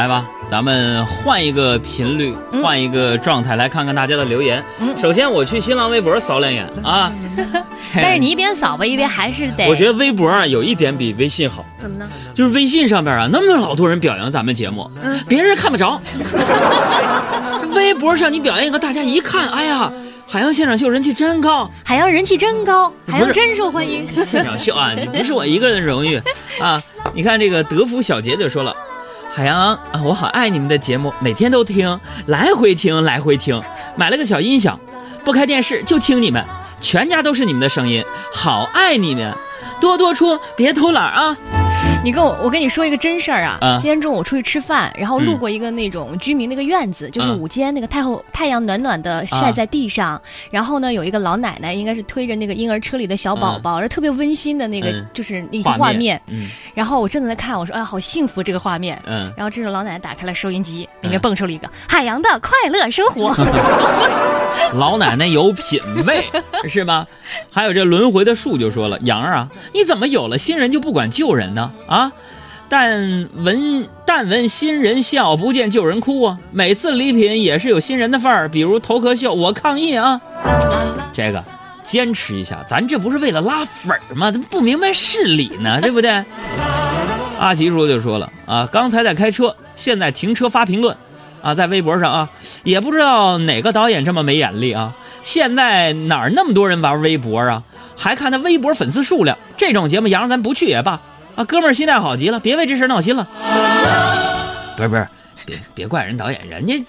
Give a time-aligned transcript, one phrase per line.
[0.00, 4.64] 来吧，咱们换一个频率，换一个状态，来看看大家的留言。
[4.80, 7.12] 嗯首先，我去新浪微博扫两眼啊。
[7.94, 9.68] 但是你一边扫吧，一边还是得。
[9.68, 12.08] 我觉得微博啊有一点比微信好，怎么呢？
[12.32, 16.00] 就是微信上面啊那么老多人表扬咱们节目，嗯别人看不着。
[17.76, 19.92] 微博上你表扬一个，大家一看，哎呀，
[20.26, 24.06] 海洋现场秀人气真高，海洋人气真高，海洋真受欢迎。
[24.08, 26.18] 现场秀啊，你不是我一个人的荣誉
[26.58, 26.82] 啊！
[27.12, 28.74] 你看这个德福小杰就说了。
[29.32, 33.62] 海洋啊，我好爱你们的节目，每天都听，来回听，来回听。
[33.96, 34.78] 买了个小音响，
[35.24, 36.44] 不开电视就听你们，
[36.80, 39.32] 全家都是你们的声音，好爱你们，
[39.80, 41.36] 多多出，别偷懒啊！
[42.02, 43.58] 你跟我，我跟你说一个真事儿啊！
[43.60, 50.20] 啊今天中午出去吃饭，然后路嗯过一个那种居民那个院子，就是嗯午间那个太后太阳暖暖的晒在地上，
[50.50, 56.20] 然后呢有一个老奶奶，应该是推着那个婴儿车里的小宝宝，然后特别温馨的那个、嗯就是那个画面。
[56.28, 58.98] 嗯然后我正在看，我说哎，好幸福这个画面。
[59.06, 63.34] 嗯，然后这时候老奶奶打开了收音机，里面嗯蹦出了一个、海洋的快乐生活。
[64.74, 66.24] 老奶奶有品位
[66.68, 67.06] 是吧？
[67.50, 71.70] 还有这轮回的树就说了，杨儿啊，你怎么有了新人就不管旧人呢？
[71.88, 72.12] 啊？
[72.68, 76.38] 但闻但闻新人笑，不见旧人哭啊！
[76.52, 80.20] 每次礼品也是有新人的范儿，比如头壳秀，我抗议啊！
[81.12, 81.42] 这个
[81.82, 84.30] 坚持一下，咱这不是为了拉粉儿吗？
[84.30, 86.24] 怎么不明白事理呢，对不对？
[87.40, 90.96] 阿奇叔就说了啊，刚才在开车，现在停车发评论，
[91.42, 92.28] 啊，在微博上啊，
[92.64, 94.92] 也不知道哪个导演这么没眼力啊！
[95.22, 97.62] 现在哪儿那么多人玩微博啊？
[97.96, 101.00] 还看他微博粉丝数量，这种节目杨咱不去也罢
[101.36, 101.44] 啊！
[101.44, 103.28] 哥们儿心态好极了，别为这事闹心了。
[104.76, 105.06] 不是不是，
[105.46, 106.84] 别别怪人导演，人家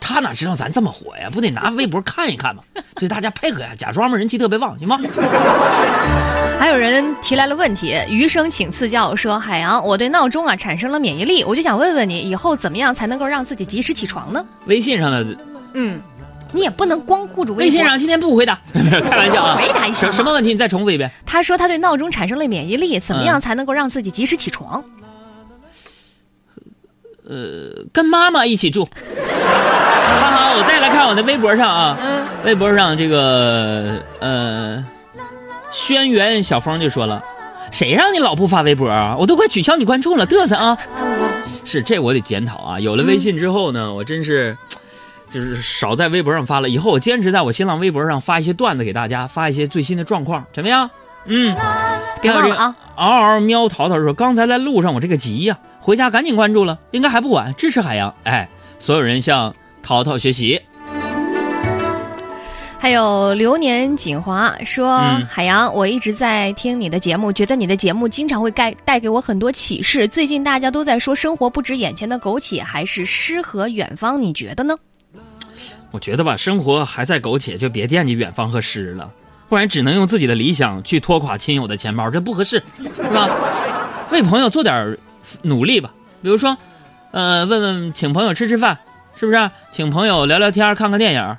[0.00, 1.28] 他哪知道咱这么火呀？
[1.30, 2.62] 不得拿微博看一看吗？
[2.96, 4.98] 所以大家配合呀，假装嘛人气特别旺，行吗？
[6.58, 15.36] 还有人提来了问题，余生请赐教说：“海洋，我对闹钟啊产生了免疫力，我就想问问你，以后怎么样才能够让自己及时起床呢微信上的？”
[15.74, 16.00] 嗯，
[16.52, 19.56] 你也不能光顾着微信上今天不回答， 开玩笑啊。
[19.56, 20.50] 回答一下什什么问题？
[20.50, 21.10] 你再重复一遍。
[21.26, 24.82] 他说他对闹钟产生了免疫力，怎么嗯样才能够让自己及时起床？
[27.28, 28.84] 呃，跟妈妈一起住。
[28.84, 34.84] 好好，我再来看我的微博上啊，嗯，微博上这个呃，
[35.70, 37.22] 轩辕小峰就说了，
[37.70, 39.16] 谁让你老不发微博啊？
[39.18, 40.76] 我都快取消你关注了，嘚瑟啊！
[41.64, 42.80] 是这我得检讨啊。
[42.80, 44.56] 有了微信之后呢，我真是。
[45.26, 50.88] 就是少在微博上发了，以后我坚持在我新浪微博上发一些段子给大家，发一些最新的状况，怎么样？
[51.26, 51.56] 嗯，
[52.20, 52.76] 别忘了啊！
[52.96, 58.48] 嗷嗷喵淘淘说：“刚才在路上，我这个急呀、回家赶紧关注了，应该还不晚，支持海洋。”哎，
[58.78, 60.60] 所有人向淘淘学习。
[62.78, 70.06] 还有流年锦华说：“嗯海洋，我一直在听你的节目，觉得你的节目经常会带带给我很多启示。
[70.06, 74.76] 最近大家都在说生活不止眼前的苟且，还是诗和远方，你觉得呢？
[75.90, 79.10] 我觉得吧，生活还在苟且，就别惦记远方和诗了，
[79.48, 82.62] 不然只能用自己的理想去拖垮亲友的钱包，这不合适，
[82.94, 83.28] 是吧？
[84.10, 84.98] 为朋友做点
[85.42, 85.90] 努力吧，
[86.22, 86.56] 比如说，
[87.12, 88.78] 呃，问问请朋友吃吃饭，
[89.16, 89.50] 是不是？
[89.72, 91.36] 请朋友聊聊天，看看电影，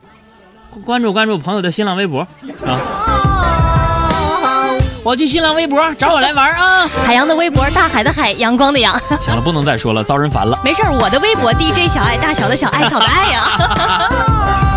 [0.84, 2.22] 关注关注朋友的新浪微博
[2.66, 2.80] 啊。
[5.04, 6.88] 我去新浪微博找我来玩啊！
[7.06, 9.00] 海洋的微博，大海的海，阳光的阳。
[9.22, 10.60] 行了，不能再说了，遭人烦了。
[10.64, 14.72] 没事儿，我的微博 DJ 小爱，大小的小，艾草的爱呀。